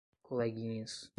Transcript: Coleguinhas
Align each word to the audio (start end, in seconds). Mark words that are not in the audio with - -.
Coleguinhas 0.23 1.09